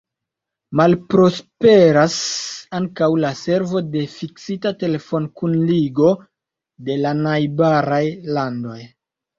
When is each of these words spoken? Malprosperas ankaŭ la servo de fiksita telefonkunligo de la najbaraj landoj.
Malprosperas 0.79 2.15
ankaŭ 2.79 3.11
la 3.25 3.33
servo 3.43 3.83
de 3.97 4.03
fiksita 4.17 4.75
telefonkunligo 4.85 6.11
de 6.91 6.99
la 7.05 7.17
najbaraj 7.25 8.05
landoj. 8.37 8.81